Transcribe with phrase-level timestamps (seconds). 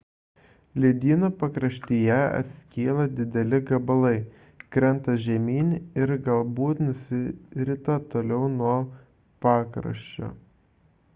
[0.83, 4.13] ledynų pakraštyje atskyla dideli gabalai
[4.77, 5.69] krenta žemyn
[6.03, 8.75] ir galbūt nusirita toliau nuo
[9.47, 10.31] pakraščio